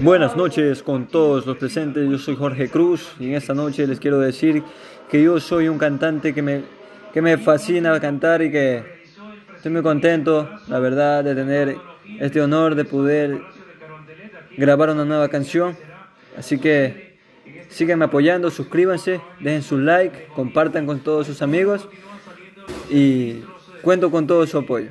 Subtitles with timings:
[0.00, 4.00] Buenas noches con todos los presentes, yo soy Jorge Cruz y en esta noche les
[4.00, 4.62] quiero decir
[5.10, 6.62] que yo soy un cantante que me,
[7.12, 8.82] que me fascina cantar y que
[9.56, 11.76] estoy muy contento, la verdad, de tener
[12.18, 13.40] este honor de poder
[14.56, 15.76] grabar una nueva canción.
[16.36, 17.18] Así que
[17.68, 21.88] síganme apoyando, suscríbanse, dejen su like, compartan con todos sus amigos
[22.90, 23.42] y
[23.82, 24.90] cuento con todo su apoyo.